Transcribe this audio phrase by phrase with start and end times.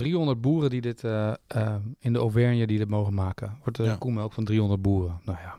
[0.00, 3.56] 300 boeren die dit eh, eh, in de Auvergne die dit mogen maken.
[3.62, 3.96] Wordt de Ja.
[3.96, 5.20] koemelk van 300 boeren.
[5.24, 5.54] Nou ja,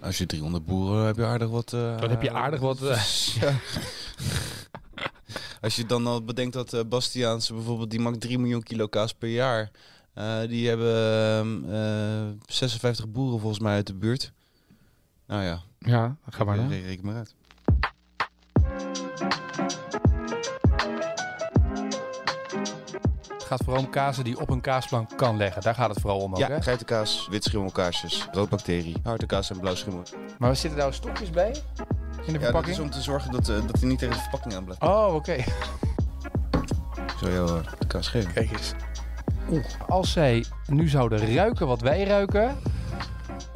[0.00, 1.72] Als je 300 boeren heb je aardig wat.
[1.72, 2.78] eh, dan heb je aardig wat.
[3.40, 3.52] Ja.
[5.60, 9.28] Als je dan al bedenkt dat Bastiaanse bijvoorbeeld, die maakt 3 miljoen kilo kaas per
[9.28, 9.70] jaar.
[10.48, 10.94] Die hebben
[11.66, 14.32] ehm, eh, 56 boeren volgens mij uit de buurt.
[15.26, 16.68] Nou ja, ja, ga maar.
[16.68, 17.34] reken maar uit.
[23.46, 25.62] Gaat vooral om kazen die op een kaasplank kan leggen.
[25.62, 26.62] Daar gaat het vooral om ook, hè?
[26.62, 30.02] Geitenkaas, witschimmelkaarsjes, roodbacterie, hartenkaas en blauwschimel.
[30.38, 31.48] Maar er zitten daar stokjes bij?
[31.48, 32.76] In de Ja, dat verpakking?
[32.76, 34.82] is om te zorgen dat, eh, dat hij niet tegen de verpakking aan blijft.
[34.82, 35.36] Oh, oké.
[37.20, 38.32] Zal jou eh, de kaas geven.
[38.32, 38.72] Kijk eens.
[39.50, 39.64] Oeh.
[39.88, 42.56] Als zij nu zouden ruiken wat wij ruiken.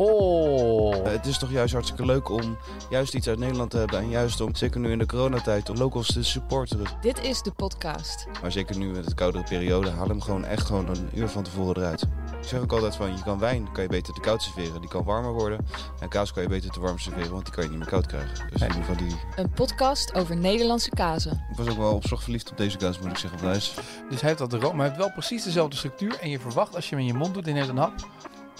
[0.02, 0.96] Oh.
[0.96, 2.56] Eh, het is toch juist hartstikke leuk om
[2.90, 3.98] juist iets uit Nederland te hebben.
[3.98, 6.86] En juist om, zeker nu in de coronatijd, om locals te supporteren.
[7.00, 8.26] Dit is de podcast.
[8.42, 11.42] Maar zeker nu met de koudere periode, haal hem gewoon echt gewoon een uur van
[11.42, 12.02] tevoren eruit.
[12.42, 14.90] Ik zeg ook altijd van, je kan wijn kan je beter te koud serveren, die
[14.90, 15.66] kan warmer worden.
[16.00, 18.06] En kaas kan je beter te warm serveren, want die kan je niet meer koud
[18.06, 18.50] krijgen.
[18.50, 19.16] Dus in ieder geval die...
[19.36, 21.44] Een podcast over Nederlandse kazen.
[21.50, 23.48] Ik was ook wel opslag verliefd op deze kaas, moet ik zeggen.
[23.48, 23.74] Is...
[24.10, 26.18] Dus hij heeft dat room, maar hij heeft wel precies dezelfde structuur.
[26.20, 27.92] En je verwacht als je hem in je mond doet en neemt een hap,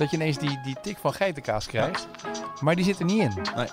[0.01, 2.09] dat je ineens die, die tik van geitenkaas krijgt.
[2.61, 3.33] Maar die zit er niet in.
[3.57, 3.67] Nee.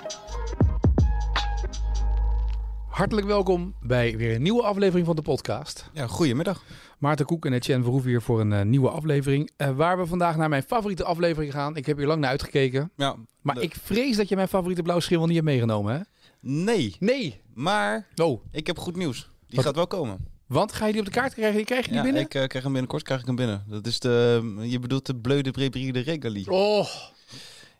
[2.89, 5.89] Hartelijk welkom bij weer een nieuwe aflevering van de podcast.
[5.93, 6.63] Ja, goedemiddag.
[6.99, 9.51] Maarten Koek en Etienne Verhoeven hier voor een eh, nieuwe aflevering.
[9.57, 11.75] eh, waar we vandaag naar mijn favoriete aflevering gaan.
[11.75, 12.91] Ik heb hier lang naar uitgekeken.
[12.95, 16.01] Ja, Maar de- ik vrees dat je mijn favoriete blauwschimmel niet hebt meegenomen, hè?
[16.39, 17.41] Nee, Nee.
[17.53, 19.29] maar Oh, ik heb goed nieuws.
[19.47, 19.65] Die Wat?
[19.65, 20.27] gaat wel komen.
[20.47, 21.55] Want ga je die op de kaart krijgen?
[21.55, 22.21] Die krijg je die Ja, binnen?
[22.21, 23.63] ik eh, krijg hem binnenkort krijg ik hem binnen.
[23.67, 26.51] Dat is de, je bedoelt de Bleu de Bréberie de Regalie.
[26.51, 26.87] Oh.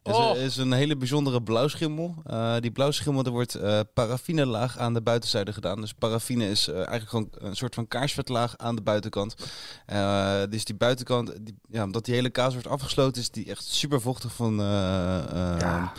[0.04, 0.36] Het Oh.
[0.38, 2.16] is, is een hele bijzondere blauwschimmel.
[2.26, 5.82] Eh, die blauwschimmel, er wordt eh paraffinelaag aan de buitenzijde gedaan.
[5.82, 9.36] Dus paraffine is eh, eigenlijk gewoon een soort van kaarsvetlaag aan de buitenkant.
[9.86, 13.64] Eh, dus die buitenkant, die, ja, omdat die hele kaas wordt afgesloten, is die echt
[13.66, 14.60] super vochtig van...
[14.60, 15.94] eh, eh, Ja.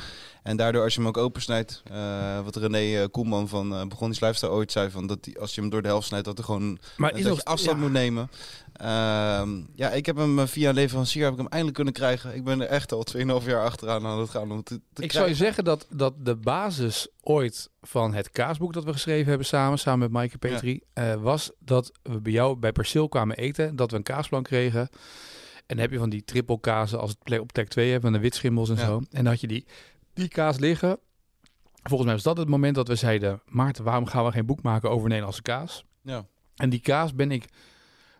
[0.48, 4.20] En daardoor als je hem ook opensnijdt, eh, wat René eh, Koelman van uh, Begonnies
[4.20, 6.44] Lifestyle ooit zei, van dat die, als je hem door de helft snijdt, dat er
[6.44, 7.82] gewoon Maar dat is je afstand ja.
[7.82, 8.30] moet nemen.
[8.72, 12.34] Ehm, ja, ik heb hem via een leverancier heb ik hem eindelijk kunnen krijgen.
[12.34, 15.12] Ik ben er echt al 2,5 jaar achteraan aan het gaan om te, te Ik
[15.12, 19.46] zou je zeggen dat, dat de basis ooit van het kaasboek dat we geschreven hebben
[19.46, 23.76] samen, samen met Maaike Petri, eh, was dat we bij jou bij Perceel kwamen eten,
[23.76, 24.80] dat we een kaasplan kregen.
[24.80, 28.12] En dan heb je van die triple kazen als het op plek 2 hebt, van
[28.12, 28.84] de witschimmels en Ja.
[28.84, 28.96] zo.
[28.96, 29.66] En dan had je die,
[30.18, 30.98] die kaas liggen.
[31.82, 34.62] Volgens mij was dat het moment dat we zeiden, Maarten, waarom gaan we geen boek
[34.62, 35.84] maken over Nederlandse kaas?
[36.02, 36.26] Ja.
[36.56, 37.44] En die kaas ben ik,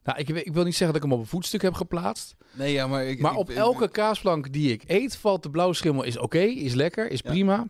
[0.04, 2.36] nou ik, ik wil niet zeggen dat ik hem op een voetstuk heb geplaatst.
[2.52, 6.02] Nee, ja, maar ik, Maar ik- op elke kaasplank die ik eet, valt de blauwschimmel
[6.02, 7.30] is oké, is lekker, is Ja.
[7.30, 7.66] prima.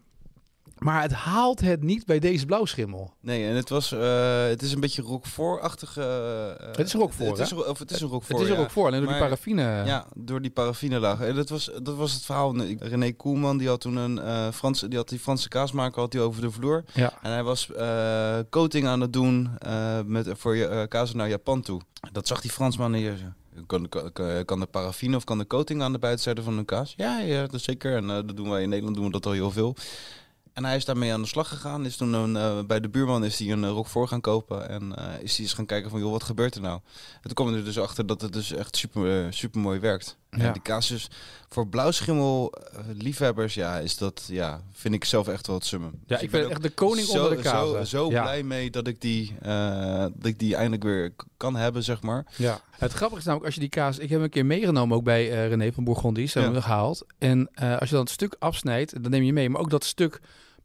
[0.78, 3.12] Maar het haalt het niet bij deze blauwschimmel.
[3.20, 6.02] Nee, en het was, eh, het is een beetje roquefort-achtige.
[6.60, 8.40] eh, Het is roquefort, Het is, of het is een roquefort.
[8.40, 9.62] het is ook voor, alleen door die paraffine.
[9.62, 11.20] Ja, door die paraffinelaag.
[11.20, 12.56] En dat was, dat was het verhaal.
[12.78, 16.20] René Koelman die had toen een eh Franse, die had die Franse kaasmaker had die
[16.20, 16.84] over de vloer.
[16.94, 17.12] Ja.
[17.22, 21.28] En hij was eh, coating aan het doen eh, met, voor je eh, kaas naar
[21.28, 21.80] Japan toe.
[22.12, 23.34] Dat zag die Fransman hier.
[23.66, 24.12] Kan, kan,
[24.44, 26.94] kan- de paraffine of kan de coating aan de buitenzijde van een kaas?
[26.96, 27.96] Ja, ja dat is zeker.
[27.96, 29.76] En eh, dat doen wij in Nederland doen we dat al heel veel.
[30.58, 31.84] En hij is daarmee aan de slag gegaan.
[31.86, 34.68] Is toen een, eh, bij de buurman is hij een uh, voor gaan kopen.
[34.68, 36.80] En eh, is hij eens gaan kijken van, joh, wat gebeurt er nou?
[37.14, 40.16] En toen kwam er dus achter dat het dus echt super, eh, super mooi werkt.
[40.30, 40.38] Ja.
[40.38, 41.10] En die kaas is
[41.48, 45.90] voor blauwschimmel eh, liefhebbers, ja, is dat, ja, vind ik zelf echt wel het summum.
[46.06, 47.86] Ja, Dus ik ben echt de koning zo, onder de kazen.
[47.86, 48.22] Zo, zo Ja.
[48.22, 52.26] blij mee dat ik, die, eh, dat ik die eindelijk weer kan hebben, zeg maar.
[52.36, 52.60] Ja.
[52.70, 53.94] Het grappige is namelijk, als je die kaas...
[53.98, 56.34] Ik heb hem een keer meegenomen ook bij eh, René van Bourgondies.
[56.34, 56.58] Hebben Ja.
[56.58, 57.06] we gehaald.
[57.18, 59.50] En eh, als je dan het stuk afsnijdt, dan neem je mee.
[59.50, 60.20] Maar ook dat stuk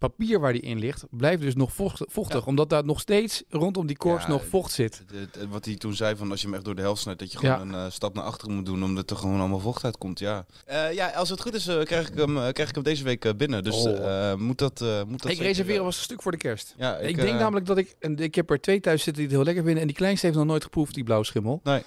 [0.10, 2.40] papier waar die in ligt, blijft dus nog vocht- vochtig.
[2.40, 2.46] Ja.
[2.46, 5.04] Omdat daar nog steeds rondom die korst Ja, nog vocht zit.
[5.50, 7.38] Wat hij toen zei van als je hem echt door de helft snijdt, dat je
[7.38, 10.20] gewoon een eh, stap naar achteren moet doen, omdat er gewoon allemaal vocht uitkomt.
[10.20, 13.04] Ja, Eh, ja als het goed is, eh, krijg, ik hem, krijg ik hem deze
[13.04, 13.64] week binnen.
[13.64, 14.34] Dus Oh.
[14.36, 16.74] moet dat, moet dat ik eh, was een stuk voor de kerst.
[16.78, 17.96] Ja, Ik, ik, denk namelijk dat ik...
[18.00, 19.82] En ik heb er twee thuis zitten die het heel lekker vinden.
[19.82, 21.60] En die kleinste heeft nog nooit geproefd, die blauwschimmel.
[21.64, 21.84] Nee,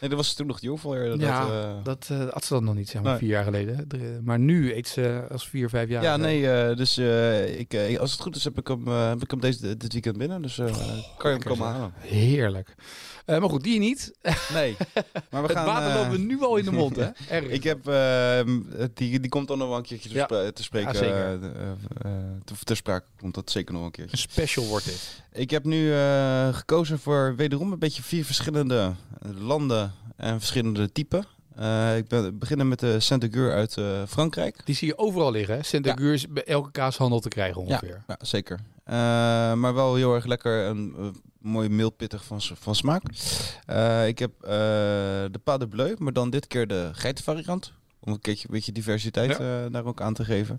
[0.00, 0.60] nee, dat was toen nog.
[0.60, 3.20] Dat, ja, eh, dat eh, had ze dan nog niet, zeg maar, Nee.
[3.20, 3.88] vier jaar geleden.
[3.88, 6.02] Drie- Maar nu eet ze als vier, vijf jaar.
[6.02, 8.86] ja, eh, nee, eh, dus eh, ik, eh, als het goed is, heb ik hem,
[8.88, 10.42] eh, heb ik hem deze, dit weekend binnen.
[10.42, 10.66] Dus eh,
[11.16, 11.92] kan je hem komen halen.
[11.98, 12.74] Heerlijk.
[13.24, 14.12] Eh, maar goed, die niet.
[14.52, 14.76] Nee,
[15.30, 15.64] maar we het gaan...
[15.66, 17.08] water eh, me nu al in de mond, hè?
[17.28, 17.44] Erg.
[17.58, 18.60] Ik heb, ehm,
[18.94, 20.26] die, die komt dan nog wel een keertje te, Ja.
[20.52, 20.92] te spreken.
[20.92, 21.16] Ja, zeker.
[21.16, 21.70] eh, eh,
[22.02, 22.10] eh,
[22.44, 24.16] te, ter sprake komt dat zeker nog een keertje.
[24.16, 25.22] Een special wordt dit.
[25.32, 28.92] Ik heb nu eh, gekozen voor wederom een beetje vier verschillende
[29.38, 29.85] landen
[30.16, 31.24] en verschillende typen.
[31.56, 34.60] Eh, ik ben beginnen met de Saint-Agur uit eh, Frankrijk.
[34.64, 35.64] Die zie je overal liggen.
[35.64, 38.04] Saint-Agur is bij elke kaashandel te krijgen ongeveer.
[38.06, 38.60] Ja, zeker.
[38.84, 38.94] Eh,
[39.54, 41.06] maar wel heel erg lekker en eh,
[41.38, 43.02] mooi mildpittig van, van smaak.
[43.66, 47.72] Eh, ik heb eh, de Pas de Bleu, maar dan dit keer de geitenvariant.
[48.06, 50.58] Om een keertje een beetje diversiteit eh, daar ook aan te geven.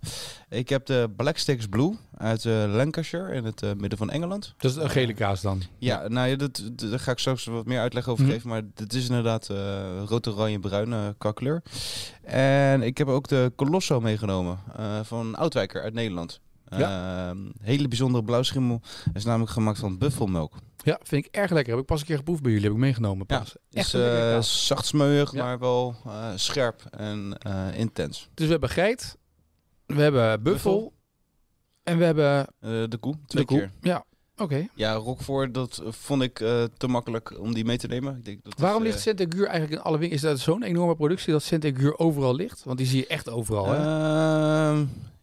[0.49, 4.53] Ik heb de Black Sticks Blue uit eh, Lancashire in het eh, midden van Engeland.
[4.57, 5.61] Dat is een gele kaas dan.
[5.77, 8.33] Ja, nou ja, dat, dat- daar ga ik straks wat meer uitleg over Mhm.
[8.33, 8.49] geven.
[8.49, 9.47] Maar dit is inderdaad
[10.05, 11.61] rood, oranje, bruin eh, qua kleur.
[12.23, 14.59] En ik heb ook de Colosso meegenomen
[15.03, 16.39] van Oudwijker uit Nederland.
[16.69, 18.81] Ehm, hele bijzondere blauwschimmel.
[19.13, 20.53] is namelijk gemaakt van buffelmelk.
[20.83, 21.71] Ja, vind ik erg lekker.
[21.73, 22.65] Heb ik pas een keer geproefd bij jullie.
[22.67, 23.55] Heb ik meegenomen Ja, pas.
[23.69, 24.65] Is Echt lekkere eh kaas.
[24.67, 25.43] zacht smeuig, Ja.
[25.43, 28.29] maar wel eh, scherp en eh, intens.
[28.33, 29.17] Dus we hebben geit.
[29.85, 30.73] We hebben buffel.
[30.73, 30.93] Buffel.
[31.83, 32.47] En we hebben
[32.89, 33.57] de koe, twee de koe.
[33.59, 33.71] keer.
[33.81, 34.03] Ja,
[34.37, 34.67] oké.
[34.75, 36.33] Ja, Roquefort, dat vond ik
[36.77, 38.15] te makkelijk om die mee te nemen.
[38.17, 40.23] Ik denk, dat Waarom is, ligt Saint-Agur eigenlijk in alle winkels?
[40.23, 42.63] Is dat zo'n enorme productie dat Saint-Agur overal ligt?
[42.63, 43.77] Want die zie je echt overal, hè?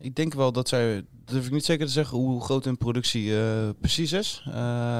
[0.04, 1.04] Ik denk wel dat zij, dat
[1.34, 4.42] durf ik niet zeker te zeggen hoe groot hun productie eh, precies is.
[4.46, 4.54] Eh,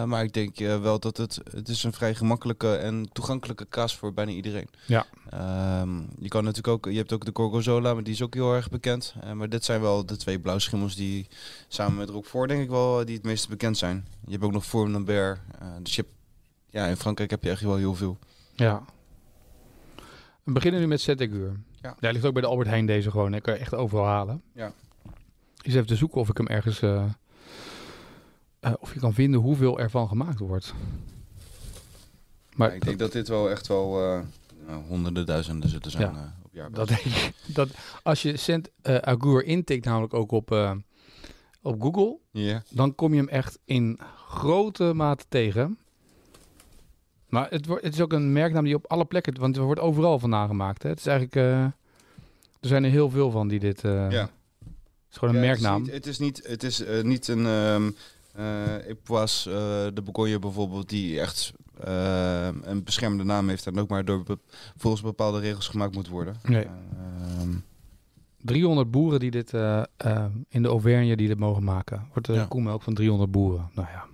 [0.04, 3.96] maar ik denk eh, wel dat het, het is een vrij gemakkelijke en toegankelijke kaas
[3.96, 4.68] voor bijna iedereen.
[4.86, 5.06] Ja.
[5.30, 8.54] Ehm, je kan natuurlijk ook, je hebt ook de Gorgonzola, maar die is ook heel
[8.54, 9.14] erg bekend.
[9.34, 11.26] Maar dit zijn wel de twee blauwschimmels die
[11.68, 14.06] samen met Roquefort denk ik wel die het meest bekend zijn.
[14.24, 15.38] Je hebt ook nog Lambert.
[15.58, 16.14] eh dus je hebt,
[16.70, 18.18] ja, in Frankrijk heb je echt wel heel veel.
[18.54, 18.84] Ja.
[20.42, 21.60] We beginnen nu met Saint-Agur.
[21.82, 21.96] Ja.
[22.00, 23.34] Daar ligt ook bij de Albert Heijn deze gewoon.
[23.34, 24.42] Ik kan je echt overal halen.
[24.52, 24.72] Ja.
[25.64, 26.82] Eens even te zoeken of ik hem ergens...
[26.82, 27.04] eh,
[28.60, 30.74] eh, of je kan vinden hoeveel ervan gemaakt wordt.
[32.54, 34.20] Maar Ja, ik denk dat dit wel echt wel eh,
[34.66, 36.34] nou, honderden duizenden zullen zijn Ja.
[36.44, 36.70] op jaar.
[36.70, 36.90] Dat,
[37.46, 37.68] dat,
[38.02, 40.50] als je eh, Agur intikt, namelijk ook op,
[41.62, 42.62] op Google, Ja.
[42.70, 45.78] dan kom je hem echt in grote mate tegen.
[47.28, 49.80] Maar het, wordt, het is ook een merknaam die op alle plekken, want er wordt
[49.80, 50.82] overal vandaan gemaakt.
[50.82, 50.88] Hè?
[50.88, 51.36] Het is eigenlijk,
[52.60, 53.80] er zijn er heel veel van die dit.
[53.82, 54.30] Ja.
[55.14, 55.88] Is gewoon een Ja, merknaam.
[55.88, 57.94] Het is niet, het is, niet, het is, eh, niet een
[58.86, 59.56] Epoisse, eh,
[59.94, 61.52] de Bourgogne bijvoorbeeld, die echt
[62.62, 64.38] een beschermde naam heeft en ook maar door be-
[64.76, 66.36] volgens bepaalde regels gemaakt moet worden.
[66.42, 66.64] Nee.
[66.64, 67.50] Ehm,
[68.40, 69.52] 300 boeren die dit
[70.48, 72.06] in de Auvergne die dit mogen maken.
[72.12, 72.44] Wordt de Ja.
[72.44, 73.70] koemelk van 300 boeren.
[73.74, 74.04] Nou ja,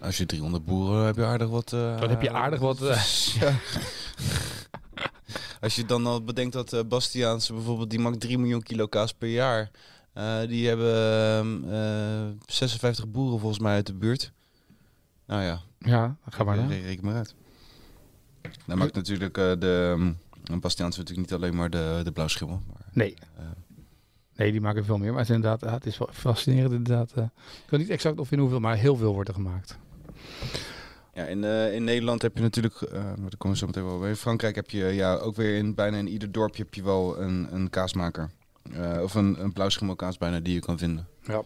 [0.00, 1.68] als je 300 boeren heb je aardig wat.
[1.68, 2.78] dan heb je aardig wat.
[3.40, 3.52] ja.
[5.60, 9.12] Als je dan al bedenkt dat eh Bastiaanse bijvoorbeeld, die maakt 3 miljoen kilo kaas
[9.14, 9.70] per jaar.
[10.12, 14.32] Eh, die hebben ehm, eh, 56 boeren volgens mij uit de buurt.
[15.26, 16.56] Nou ja, ja, ga maar.
[16.56, 16.70] Re- naar.
[16.70, 17.34] re- Reken maar uit.
[18.66, 19.94] Dan maakt natuurlijk de
[20.50, 22.62] um, Bastiaans natuurlijk niet alleen maar de, de blauwschimmel.
[22.66, 23.14] Maar, Nee.
[24.36, 25.10] Nee, die maken veel meer.
[25.10, 27.10] Maar het is inderdaad, ja, het is wel fascinerend inderdaad.
[27.16, 29.78] ik weet niet exact of in hoeveel, maar heel veel wordt er gemaakt.
[31.14, 33.98] Ja, in, eh, in Nederland heb je natuurlijk, maar daar komen we zo meteen wel
[33.98, 34.08] bij.
[34.08, 37.20] In Frankrijk heb je ja, ook weer in bijna in ieder dorpje heb je wel
[37.20, 38.30] een, een kaasmaker.
[38.72, 41.06] Eh, of een, een blauwschimmelkaas bijna die je kan vinden.
[41.22, 41.42] Ja.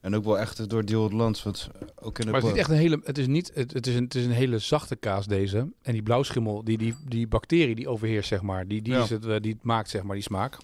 [0.00, 1.42] En ook wel echt door deel het land.
[1.42, 1.68] Want
[2.00, 3.86] ook in de Maar het is niet echt een hele, het is niet, het, het,
[3.86, 5.72] is een, het is een hele zachte kaas deze.
[5.82, 9.02] En die blauwschimmel, die, die, die bacterie die overheerst zeg maar, die, die Ja.
[9.02, 10.56] is het, die maakt zeg maar die smaak.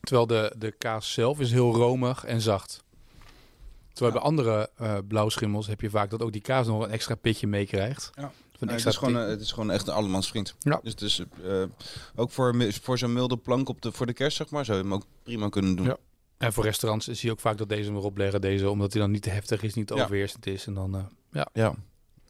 [0.00, 2.84] Terwijl de, de kaas zelf is heel romig en zacht.
[3.96, 4.20] Terwijl Ja.
[4.20, 7.46] bij andere eh, blauwschimmels heb je vaak dat ook die kaas nog een extra pitje
[7.46, 8.10] meekrijgt.
[8.14, 8.32] Ja.
[8.58, 10.54] Nee, het, is gewoon, eh, het is gewoon echt een allemans vriend.
[10.58, 10.80] Ja.
[10.82, 11.62] Dus het is eh,
[12.14, 14.82] ook voor, voor zo'n milde plank op de, voor de kerst, zeg maar, zou je
[14.84, 15.86] hem ook prima kunnen doen.
[15.86, 15.96] Ja.
[16.38, 18.40] En voor restaurants zie je ook vaak dat deze hem erop leggen.
[18.40, 20.02] Deze, omdat hij dan niet te heftig is, niet te Ja.
[20.02, 20.66] overheersend is.
[20.66, 21.48] En dan, eh, ja.
[21.52, 21.74] Ja.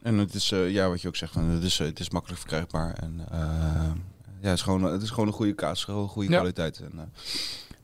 [0.02, 2.40] En het is, eh, ja, wat je ook zegt, van, het, is, het is makkelijk
[2.40, 2.94] verkrijgbaar.
[2.94, 3.24] En
[4.40, 6.36] ja, het is, gewoon, het is gewoon een goede kaas, gewoon een goede Ja.
[6.36, 6.78] kwaliteit.
[6.80, 7.12] En,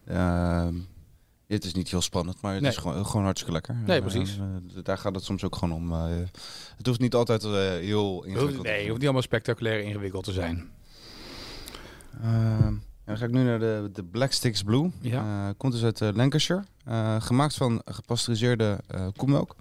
[0.04, 0.74] eh, ehm,
[1.54, 2.70] het is niet heel spannend, maar het Nee.
[2.70, 3.74] is gewoon, gewoon hartstikke lekker.
[3.86, 4.38] Nee, En, precies.
[4.38, 5.92] eh, daar gaat het soms ook gewoon om.
[5.92, 6.06] eh,
[6.76, 10.32] het hoeft niet altijd eh, heel ingewikkeld Nee, het hoeft niet allemaal spectaculair ingewikkeld te
[10.32, 10.70] zijn.
[12.22, 14.90] Ehm, dan ga ik nu naar de, de Black Sticks Blue.
[15.00, 15.48] Ja.
[15.48, 16.64] Eh, komt dus uit eh, Lancashire.
[16.84, 19.56] Eh, gemaakt van gepasteuriseerde eh koemelk.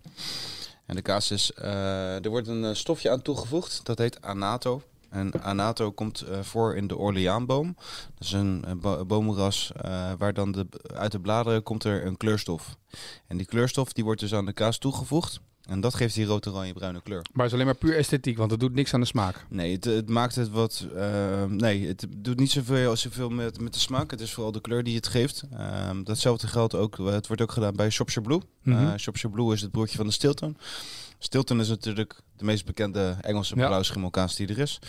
[0.86, 1.54] En de kaas is...
[1.54, 3.80] eh, er wordt een eh, stofje aan toegevoegd.
[3.86, 4.82] Dat heet anato.
[5.12, 7.76] En anato komt eh, voor in de Orleaanboom.
[8.18, 12.06] Dat is een eh, bo- boomras eh, waar dan de, uit de bladeren komt er
[12.06, 12.76] een kleurstof.
[13.28, 15.40] En die kleurstof die wordt dus aan de kaas toegevoegd.
[15.62, 17.22] En dat geeft die rood oranje bruine kleur.
[17.22, 19.46] Maar het is alleen maar puur esthetiek, want het doet niks aan de smaak.
[19.50, 20.86] Nee, het, het maakt het wat.
[20.96, 24.12] eh, nee, het doet niet zoveel, zoveel met, met de smaak.
[24.12, 25.44] Het is vooral de kleur die het geeft.
[25.58, 26.98] Ehm, datzelfde geldt ook.
[26.98, 28.42] Het wordt ook gedaan bij Shropshire Blue.
[28.64, 28.88] Mhm.
[28.88, 30.58] Eh, Shropshire Blue is het broertje van de Stilton.
[31.24, 34.80] Stilton is natuurlijk de meest bekende Engelse blauwschimmelkaas die er is.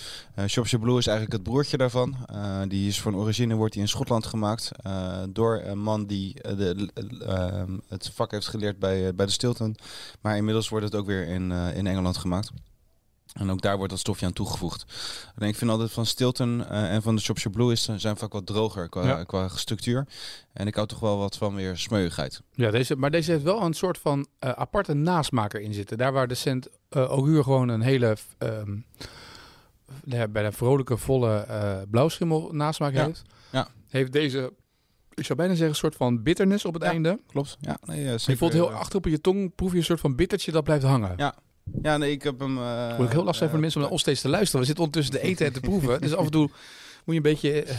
[0.47, 2.17] Shropshire Blue is eigenlijk het broertje daarvan.
[2.27, 6.43] Eh, die is van origine wordt die in Schotland gemaakt eh, door een man die
[6.43, 6.91] eh, de,
[7.27, 9.77] eh, het vak heeft geleerd bij, bij de Stilton.
[10.21, 12.51] Maar inmiddels wordt het ook weer in, in Engeland gemaakt.
[13.33, 14.85] En ook daar wordt dat stofje aan toegevoegd.
[15.37, 18.33] En ik vind altijd van Stilton eh, en van de Shropshire Blue is, zijn vaak
[18.33, 19.25] wat droger qua, Ja.
[19.25, 20.07] qua structuur.
[20.53, 22.43] En ik hou toch wel wat van weer smeuigheid.
[22.53, 25.99] Ja, deze, maar deze heeft wel een soort van eh, aparte nasmaker in zitten.
[25.99, 28.17] Daar waar de Cent eh Auguur gewoon een hele
[30.05, 33.69] ja, bij de vrolijke, volle eh blauwschimmel nasmaak Ja, heeft, ja.
[33.89, 34.53] heeft deze,
[35.15, 37.21] ik zou bijna zeggen, een soort van bitterness op het Ja, einde.
[37.27, 37.57] Klopt.
[37.61, 39.85] Ja, nee, eh, Je zeker, voelt heel eh, achter op je tong, proef je een
[39.85, 41.13] soort van bittertje dat blijft hangen.
[41.17, 41.35] Ja,
[41.83, 42.59] Ja, nee, ik heb hem...
[42.59, 44.61] eh, Het wordt heel lastig voor de eh, mensen om naar ons steeds te luisteren.
[44.61, 46.01] We zitten ondertussen te eten en te proeven.
[46.01, 46.53] Dus af en toe moet
[47.05, 47.63] je een beetje...
[47.63, 47.77] eh,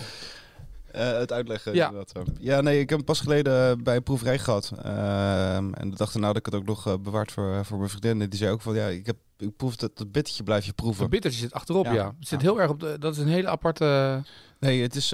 [0.91, 1.73] Eh, het uitleggen.
[1.73, 1.89] Ja.
[1.89, 4.71] inderdaad, ja, nee, ik heb hem pas geleden eh, bij een proeverij gehad.
[4.83, 7.89] Ehm, en de dag daarna had ik het ook nog eh, bewaard voor, voor mijn
[7.89, 8.21] vriendin.
[8.21, 10.73] En Die zei ook van, ja, ik, heb, ik proef dat, dat bittertje blijf je
[10.73, 11.03] proeven.
[11.03, 11.93] een bittertje zit achterop, ja.
[11.93, 12.05] Ja.
[12.19, 12.47] Het zit Ja.
[12.47, 12.95] heel erg op de...
[12.99, 14.21] Dat is een hele aparte...
[14.59, 15.11] Nee, het is...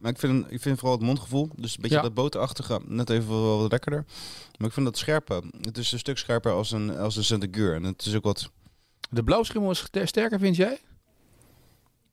[0.00, 2.02] maar ik vind, ik vind vooral het mondgevoel, dus een beetje Ja.
[2.02, 4.04] dat boterachtige, net even wel wat lekkerder.
[4.58, 5.42] Maar ik vind dat scherpe.
[5.60, 7.74] Het is een stuk scherper als een, als een Saint-Agur.
[7.74, 8.50] En het is ook wat...
[9.10, 10.78] De blauwschimmel is ster- sterker, vind jij?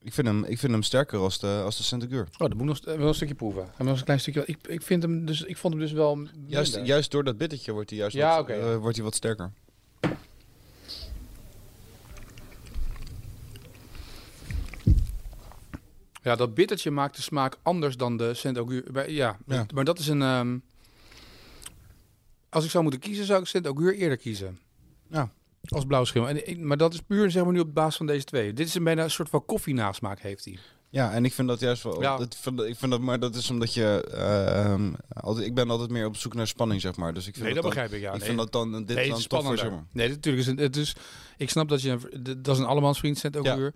[0.02, 2.28] Ik vind hem, ik vind hem sterker als de, als de Saint-Agur.
[2.32, 3.68] Oh, dan moet ik nog, wel een stukje proeven.
[3.78, 4.44] En nog een klein stukje.
[4.46, 6.28] Ik, ik, vind hem dus, ik vond hem dus wel.
[6.46, 6.90] Juist, minder.
[6.90, 9.52] juist door dat bittertje wordt hij juist Ja, wat, oké, eh, wordt hij wat sterker.
[16.28, 19.10] Ja, dat bittertje maakt de smaak anders dan de Saint Augur.
[19.12, 19.66] Ja, Ja.
[19.74, 20.22] maar dat is een.
[20.22, 20.58] ehm,
[22.50, 24.60] als ik zou moeten kiezen, zou ik Saint Augur eerder kiezen.
[25.10, 25.32] Ja.
[25.68, 26.30] Als blauwschimmel.
[26.30, 28.54] En maar dat is puur zeg maar nu op basis van deze twee.
[28.54, 30.58] Dit is een bijna een soort van koffienasmaak heeft hij.
[30.90, 32.02] Ja, en ik vind dat juist wel.
[32.02, 32.18] Ja.
[32.18, 34.08] Dat, ik vind dat, maar dat is omdat je.
[34.12, 37.14] eh, ehm, altijd, ik ben altijd meer op zoek naar spanning, zeg maar.
[37.14, 38.02] Dus ik vind Nee, dat dan- begrijp ik.
[38.02, 38.26] Ja, ik nee.
[38.28, 39.60] vind dat dan dit nee, dan toffer, spannender.
[39.60, 39.84] zeg maar.
[39.92, 40.96] Nee, natuurlijk is het, is.
[41.38, 41.98] Ik snap dat je
[42.42, 43.74] dat is een allemansvriend Saint Augur.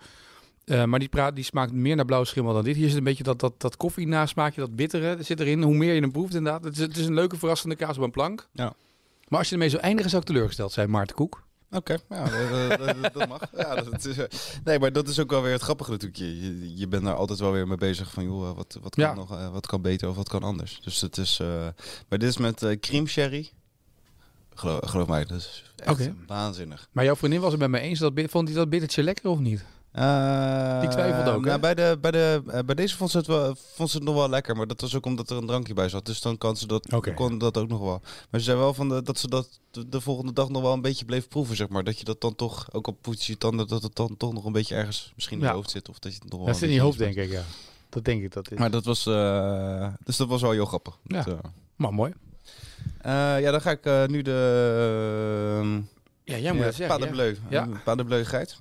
[0.66, 2.76] Eh, maar die, praat, die smaakt meer naar blauwschimmel dan dit.
[2.76, 5.62] Hier zit een beetje dat, dat, dat koffie nasmaakje, dat bittere zit erin.
[5.62, 6.64] Hoe meer je hem proeft inderdaad.
[6.64, 8.48] Het is, het is een leuke verrassende kaas op een plank.
[8.54, 8.74] Ja.
[9.28, 11.44] Maar als je ermee zou eindigen, zou ik teleurgesteld zijn, Maarten Koek.
[11.72, 13.42] Oké, ja, dat, dat- dat- dat mag.
[13.58, 14.26] Ja, dat is, eh,
[14.64, 16.20] nee, maar dat is ook wel weer het grappige natuurlijk.
[16.20, 19.14] Je, je, bent daar altijd wel weer mee bezig van, joh, wat, wat, kan, Ja.
[19.14, 20.80] nog, eh, wat kan beter of wat kan anders.
[20.84, 21.48] Dus het is, eh,
[22.10, 23.52] maar dit is met eh cream sherry.
[24.54, 26.88] Geloof, geloof mij, dat is echt waanzinnig.
[26.92, 28.00] Maar jouw vriendin was het met mij eens.
[28.00, 29.66] Dat, vond hij dat bittertje lekker of niet?
[29.92, 33.28] Eh, Die twijfelde ook, nou, bij, de, bij, de, eh, bij deze vond ze, het
[33.28, 35.74] wel, vond ze het nog wel lekker, maar dat was ook omdat er een drankje
[35.74, 36.06] bij zat.
[36.06, 38.02] Dus dan kan ze dat, kon dat ook nog wel.
[38.30, 40.74] Maar ze zei wel van de, dat ze dat de, de volgende dag nog wel
[40.74, 41.84] een beetje bleef proeven, zeg maar.
[41.84, 44.46] Dat je dat dan toch, ook al poets je tanden, dat het dan toch nog
[44.46, 45.50] een beetje ergens misschien in Ja.
[45.50, 45.90] je hoofd zit.
[45.90, 47.42] Of dat je het nog wel Dat zit in je hoofd, denk ik, ja.
[47.90, 48.58] Dat denk ik dat is.
[48.58, 50.98] Maar dat was, eh, dus dat was wel heel grappig.
[51.04, 51.24] Ja.
[51.24, 51.38] Dat,
[51.76, 52.14] Maar mooi.
[53.04, 55.82] ja, dan ga ik nu de...
[56.24, 56.88] Ja, jij moet zeggen.
[56.88, 57.08] Pas de.
[57.08, 57.36] Bleu.
[57.50, 57.64] Ja.
[57.72, 57.82] Ja.
[57.84, 58.58] Pas de Bleu geit.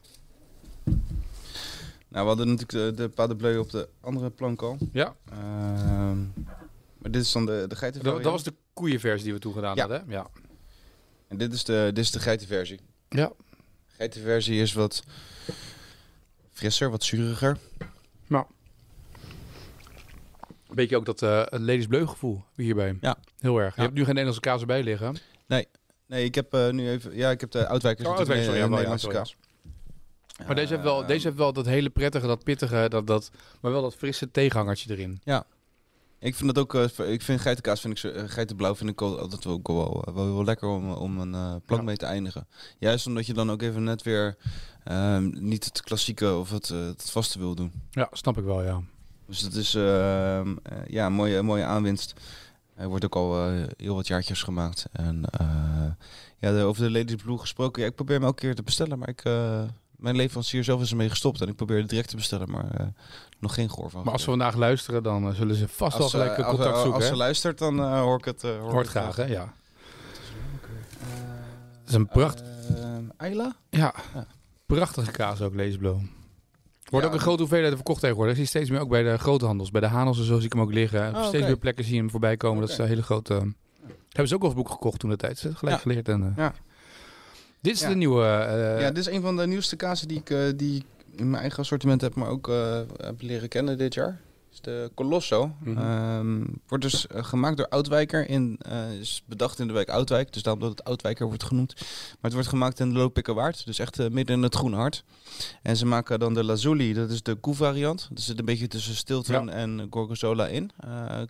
[2.10, 4.78] Nou, we hadden natuurlijk de, de Pas de Bleu op de andere plank al.
[4.92, 6.18] Ja, Ehm,
[6.98, 9.74] maar dit is dan de, de geiten dat, was de koeienversie die we toen gedaan
[9.74, 9.80] Ja.
[9.80, 10.04] hadden.
[10.06, 10.12] hè?
[10.14, 10.26] Ja.
[11.28, 12.80] En dit is de, dit is de geitenversie.
[13.08, 13.32] ja.
[13.86, 15.02] Geitenversie is wat
[16.50, 17.58] frisser, wat zuriger.
[20.68, 22.98] Een beetje ook dat eh Ladies Bleu gevoel hierbij.
[23.00, 23.16] Ja.
[23.38, 23.74] Heel erg.
[23.76, 25.16] Je hebt nu geen Nederlandse kaas erbij liggen.
[25.46, 27.16] Nee, ik heb eh, nu even...
[27.16, 28.08] Ja, ik heb de Oudwijkers.
[28.08, 29.36] Oh, Oudwijkers, sorry, ja, Nederlandse kaas.
[30.46, 33.30] Maar deze heeft, wel, deze heeft wel dat hele prettige, dat pittige, dat, dat,
[33.60, 35.20] maar wel dat frisse tegenhangertje erin.
[36.18, 36.74] Ik vind dat ook...
[36.74, 40.34] eh, ik vind geitenkaas, vind ik, eh, geitenblauw vind ik al- altijd ook wel, wel,
[40.34, 41.86] wel lekker om, om een eh, plank Ja.
[41.86, 42.46] mee te eindigen.
[42.78, 44.36] Juist omdat je dan ook even net weer
[44.84, 47.72] ehm, niet het klassieke of het, het vaste wil doen.
[47.90, 48.80] Ja, snap ik wel, ja.
[49.26, 52.14] Dus dat is ehm, eh, ja, een mooie, mooie aanwinst.
[52.74, 54.86] Er wordt ook al heel wat jaartjes gemaakt.
[54.92, 55.22] En
[56.38, 57.82] ja, de- over de Ladies Blue gesproken.
[57.82, 59.22] Ja, ik probeer hem elke keer te bestellen, maar ik,
[60.00, 61.40] mijn leverancier zelf is ermee gestopt.
[61.40, 62.86] En ik probeer het direct te bestellen, maar eh,
[63.38, 64.02] nog geen gehoor van.
[64.04, 66.92] Maar als we vandaag luisteren, dan eh, zullen ze vast wel gelijk contact als, zoeken.
[66.92, 67.08] als hè?
[67.10, 68.42] ze luistert, dan eh, hoor ik het.
[68.42, 69.24] hoor Hoort het graag, hè?
[69.24, 69.52] Ja.
[71.80, 72.42] Het is een pracht,
[72.76, 73.56] ehm, Ayla?
[73.70, 74.26] ja, Ja.
[74.66, 75.92] prachtige kaas ook, Ladies Blue.
[75.92, 78.32] Wordt Ja, ook een grote hoeveelheid verkocht tegenwoordig.
[78.34, 79.70] Ik zie steeds meer ook bij de grote handels.
[79.70, 81.14] Bij de Hanels en zo zie ik hem ook liggen.
[81.14, 82.60] Oh, steeds meer plekken zie je hem voorbij komen.
[82.60, 83.34] Dat is een hele grote...
[84.08, 85.38] Hebben ze ook al als boek gekocht toen de tijd.
[85.38, 85.76] Gelijk Ja.
[85.76, 86.08] geleerd.
[86.08, 86.54] En, eh, Ja.
[87.60, 87.88] Dit is Ja.
[87.88, 88.24] de nieuwe...
[88.24, 90.84] eh, ja, dit is een van de nieuwste kazen die ik, eh, die ik
[91.16, 94.20] in mijn eigen assortiment heb, maar ook eh, heb leren kennen dit jaar.
[94.52, 95.50] Is de Colosso.
[95.66, 98.28] Ehm, wordt dus eh, gemaakt door Oudwijker.
[98.28, 100.32] In, eh, is bedacht in de wijk Oudwijk.
[100.32, 101.74] Dus daarom dat het Oudwijker wordt genoemd.
[101.76, 103.66] Maar het wordt gemaakt in de Lopikkerwaard.
[103.66, 105.04] Dus echt eh, midden in het groene hart.
[105.62, 106.92] En ze maken dan de Lazuli.
[106.94, 108.08] Dat is de koe-variant.
[108.10, 109.52] Dat zit een beetje tussen Stilton Ja.
[109.52, 110.70] en Gorgonzola in.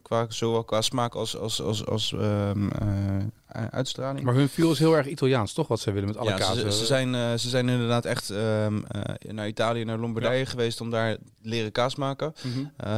[0.02, 4.24] Qua, zowel qua smaak als, als, als, als ehm, eh, uitstraling.
[4.24, 5.68] Maar hun viel is heel erg Italiaans, toch?
[5.68, 6.72] Wat ze willen met alle Ja, kazen.
[6.72, 10.90] ze, ze, zijn, ze zijn inderdaad echt ehm, eh, naar Italië, naar Lombardije geweest om
[10.90, 12.34] daar leren kaas maken.
[12.42, 12.88] Mhm.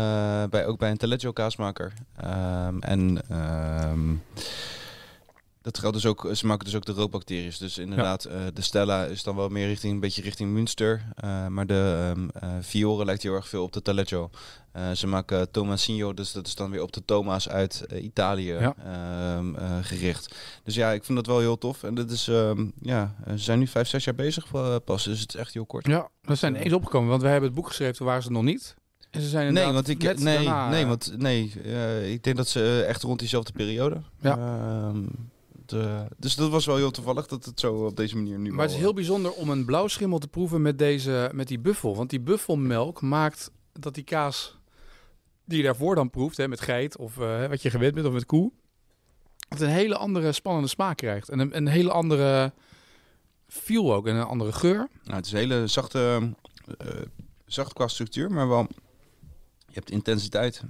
[0.51, 1.93] Bij, ook bij een Taleggio kaasmaker.
[2.17, 4.15] Ehm, en ehm,
[5.63, 7.53] dat geldt dus ook, ze maken dus ook de rookbacteriën.
[7.59, 11.05] Dus inderdaad, eh, de Stella is dan wel meer richting, een beetje richting Münster.
[11.15, 14.31] Eh, maar de um, uh, Fiore lijkt heel erg veel op de Taleggio.
[14.95, 18.75] ze maken Tomasino, dus dat is dan weer op de Thomas uit Italië ja.
[19.37, 20.35] um, gericht.
[20.65, 21.83] Dus ja, ik vind dat wel heel tof.
[21.83, 24.47] En dat is, um, ja, ze zijn nu vijf, zes jaar bezig
[24.85, 25.87] pas, dus het is echt heel kort.
[25.87, 28.43] Ja, we zijn eens opgekomen, want wij hebben het boek geschreven, toen waren ze nog
[28.43, 28.75] niet.
[29.13, 31.45] En ze zijn nee, want ik nee, daarna, nee, want nee,
[32.13, 34.03] ik denk dat ze echt rond diezelfde periode.
[34.21, 34.37] Ja.
[35.75, 38.65] Uh, dus dat was wel heel toevallig dat het zo op deze manier nu Maar
[38.65, 41.97] het is heel bijzonder om een blauwschimmel te proeven met, deze, met die buffel.
[41.97, 44.59] Want die buffelmelk maakt dat die kaas
[45.45, 48.13] die je daarvoor dan proeft, hè, met geit of uh, wat je gewend bent of
[48.13, 48.53] met koe,
[49.49, 51.29] het een hele andere spannende smaak krijgt.
[51.29, 52.53] En een, een hele andere
[53.47, 54.89] feel ook en een andere geur.
[55.05, 56.33] Nou, het is een hele zachte,
[56.67, 56.89] uh,
[57.47, 58.67] zacht qua structuur, maar wel,
[59.73, 60.63] je hebt intensiteit,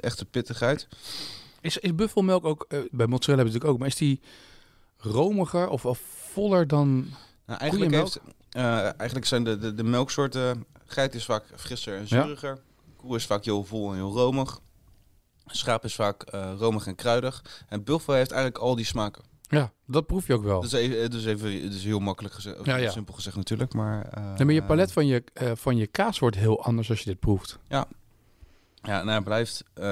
[0.00, 0.88] echte pittigheid.
[1.60, 4.20] Is, is buffelmelk ook, uh, bij mozzarella hebben ze natuurlijk ook, maar is die
[4.96, 5.98] romiger of, of
[6.32, 7.08] voller dan
[7.46, 8.20] nou, eigenlijk, heeft,
[8.52, 12.60] uh, eigenlijk zijn de, de, de melksoorten, geit is vaak frisser en zuriger, ja.
[12.96, 14.60] koe is vaak heel vol en heel romig,
[15.46, 19.24] schaap is vaak romig en kruidig en buffel heeft eigenlijk al die smaken.
[19.48, 20.60] Ja, dat proef je ook wel.
[20.60, 22.90] Dus even, dus even dus heel makkelijk gezegd, ja, ja.
[22.90, 24.12] simpel gezegd natuurlijk, maar...
[24.18, 26.98] Uh, nee, maar je palet van je, uh, van je kaas wordt heel anders als
[26.98, 27.58] je dit proeft.
[27.68, 27.88] Ja,
[28.82, 29.84] ja, nou, hij blijft, uh,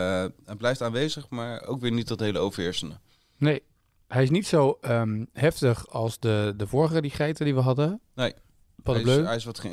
[0.45, 2.99] hij blijft aanwezig, maar ook weer niet dat hele overheersende.
[3.37, 3.63] Nee,
[4.09, 8.01] hij is niet zo um, heftig als de, de vorige die geiten die we hadden.
[8.15, 8.35] Nee.
[8.83, 9.73] Hij is, hij is wat uh,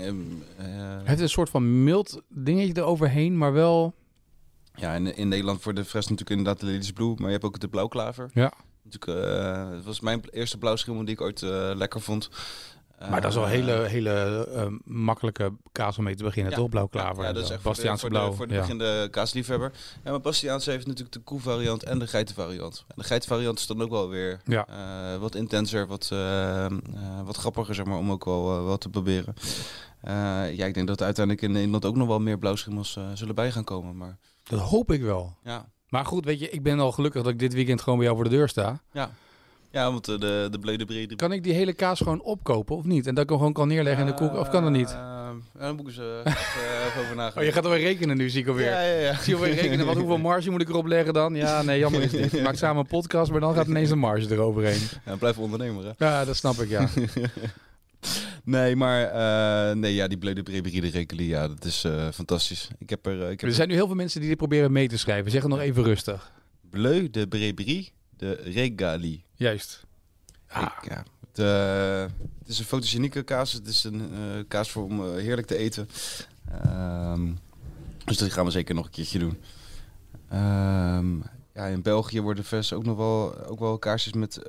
[0.58, 3.96] hij heeft een soort van mild dingetje eroverheen, maar wel...
[4.74, 7.44] Ja, in, in Nederland voor de fres natuurlijk inderdaad de Ladies Blue, maar je hebt
[7.44, 8.30] ook de blauwklaver.
[8.34, 8.54] Ja.
[8.84, 11.42] Natuurlijk, uh, het was mijn eerste blauwschimmel die ik ooit
[11.76, 12.30] lekker vond.
[13.10, 16.58] Maar dat is wel een hele, hele uh, makkelijke kaas om mee te beginnen, ja.
[16.58, 16.70] toch?
[16.70, 17.24] Blauwklaver.
[17.24, 18.34] Ja, dat is echt Bastiaanse voor de, blauw.
[18.34, 19.72] Voor de, voor de beginnende kaasliefhebber.
[20.04, 22.86] Ja, maar Bastiaanse heeft natuurlijk de koe-variant en de geitenvariant.
[22.88, 24.68] En de geitenvariant is dan ook wel weer ja.
[24.70, 26.66] uh, wat intenser, wat, uh,
[27.26, 29.34] wat grappiger, zeg maar, om ook wel wat te proberen.
[30.56, 33.64] ja, ik denk dat uiteindelijk in Nederland ook nog wel meer blauwschimmels zullen bij gaan
[33.64, 33.98] komen.
[33.98, 34.18] Maar...
[34.44, 35.38] Dat hoop ik wel.
[35.44, 35.70] Ja.
[35.90, 38.20] Maar goed, weet je, ik ben al gelukkig dat ik dit weekend gewoon bij jou
[38.20, 38.82] voor de deur sta.
[38.92, 39.12] Ja.
[39.72, 41.16] Ja, want de, de bleu de brede...
[41.16, 43.08] Kan ik die hele kaas gewoon opkopen of niet?
[43.08, 44.36] En dat ik hem gewoon kan neerleggen in de koek?
[44.36, 44.90] Of kan dat niet?
[44.90, 44.94] Uh,
[45.60, 47.38] ja, dan moeten ze even over nagaan.
[47.38, 48.70] Oh, je gaat alweer rekenen nu, zie ik alweer.
[48.70, 49.14] Ja, ja, ja.
[49.14, 49.86] Zie je alweer rekenen.
[49.86, 51.36] Wat, hoeveel marge moet ik erop leggen dan?
[51.36, 52.32] Ja, nee, jammer is dit.
[52.32, 54.80] Je maakt samen een podcast, maar dan gaat ineens een marge eroverheen.
[55.06, 56.06] Ja, blijf ondernemer, hè?
[56.06, 56.90] Ja, dat snap ik, ja.
[58.44, 62.08] Nee, maar uh, nee, ja, die bleu de Bréberie de Rekeli, ja, dat is uh,
[62.14, 62.70] fantastisch.
[62.80, 64.88] Ik heb er, ik heb er zijn nu heel veel mensen die dit proberen mee
[64.88, 65.32] te schrijven.
[65.32, 66.32] Zeg het nog even rustig.
[66.70, 69.24] Bleu de Bréberie de Regali.
[69.42, 69.84] Juist.
[70.48, 71.04] Ik, ja.
[71.20, 72.02] Het, uh,
[72.40, 73.52] het, is een fotogenieke kaas.
[73.52, 75.90] Het is een uh, kaas voor om uh, heerlijk te eten.
[76.66, 77.40] Um,
[78.06, 79.38] dus dat gaan we zeker nog een keertje doen.
[80.34, 81.24] Um,
[81.54, 84.42] ja, in België worden vers ook nog wel, ook wel kaarsjes met...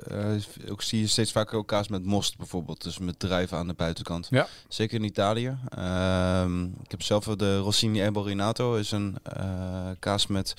[0.69, 2.83] ook zie je steeds vaker ook kaas met most bijvoorbeeld.
[2.83, 4.27] Dus met drijven aan de buitenkant.
[4.29, 4.47] Ja.
[4.67, 5.57] Zeker in Italië.
[5.77, 8.75] Um, ik heb zelf de Rossini Eborinato.
[8.75, 9.17] is een
[9.99, 10.53] kaas met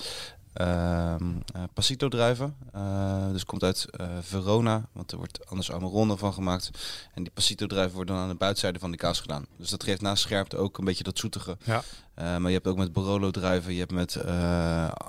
[0.61, 2.55] uh, uh, Passito druiven.
[2.77, 6.71] Uh, dus komt uit uh, Verona, want er wordt anders Amarone van gemaakt.
[7.15, 9.47] En die Passito druiven worden dan aan de buitenzijde van de kaas gedaan.
[9.57, 11.57] Dus dat geeft naast scherpte ook een beetje dat zoetige.
[11.65, 11.83] Ja.
[12.15, 14.25] maar je hebt ook met Barolo druiven, je hebt met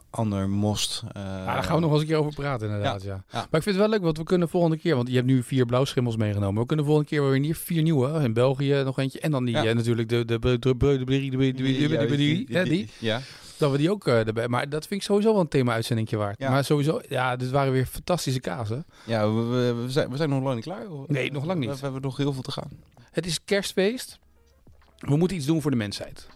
[0.09, 1.03] ander most.
[1.07, 3.07] Ah, daar gaan we nog eens een keer over praten inderdaad, ja.
[3.07, 3.23] ja.
[3.31, 3.47] ja.
[3.51, 5.43] Maar ik vind het wel leuk, want we kunnen volgende keer, want je hebt nu
[5.43, 6.61] vier blauwschimmels meegenomen.
[6.61, 8.23] We kunnen volgende keer weer hier vier nieuwe.
[8.23, 9.19] In België nog eentje.
[9.19, 12.89] En dan die natuurlijk de de de de de de die.
[13.57, 14.47] Dat we die ook uh, erbij.
[14.47, 16.39] Maar dat vind ik sowieso wel een thema-uitzendingje waard.
[16.39, 16.49] Ja.
[16.49, 18.85] Maar sowieso, ja, dit waren weer fantastische kazen.
[19.05, 20.85] Ja, we, we, we, zijn, we zijn nog lang niet klaar.
[20.85, 21.05] Hoor.
[21.07, 21.69] Nee, nog lang niet.
[21.69, 22.69] We, we, hebben nog heel veel te gaan.
[23.11, 24.19] Het is kerstfeest.
[24.97, 26.27] We moeten iets doen voor de mensheid.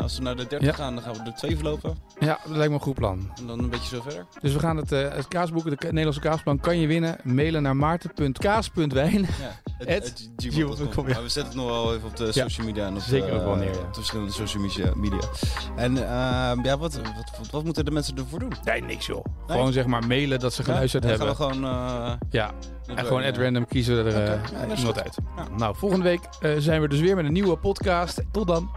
[0.00, 0.74] als we naar de 30 ja.
[0.74, 1.96] gaan, dan gaan we er twee verlopen.
[2.18, 3.30] Ja, dat lijkt me een goed plan.
[3.38, 4.26] En dan een beetje zo verder.
[4.40, 7.16] Dus we gaan het, het kaasboek, de Nederlandse kaasplan, kan je winnen.
[7.22, 9.20] Mailen naar maarten.kaas.wijn.
[9.20, 9.67] Ja.
[9.78, 11.08] At gmail.com.
[11.08, 11.14] ja.
[11.14, 13.44] Maar we zetten het nog wel even op de social media en op, Zeker ook
[13.44, 13.78] wel neer, ja.
[13.78, 14.62] op de verschillende social
[14.96, 15.20] media.
[15.76, 17.00] En ehm, ja, wat,
[17.50, 18.52] wat, moeten de mensen ervoor doen?
[18.64, 19.24] Nee, niks joh.
[19.46, 21.36] Gewoon zeg maar mailen dat ze geluisterd Dan hebben.
[21.36, 21.72] gaan we gewoon...
[21.72, 22.50] eh, Ja,
[22.86, 24.32] en gewoon at random kiezen we er
[24.70, 25.16] eh, iemand uit.
[25.56, 28.22] Nou, volgende week eh, zijn we dus weer met een nieuwe podcast.
[28.32, 28.70] Tot dan.